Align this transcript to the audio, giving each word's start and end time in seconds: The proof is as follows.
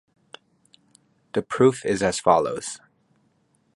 The 1.33 1.43
proof 1.43 1.85
is 1.85 2.01
as 2.01 2.19
follows. 2.19 2.79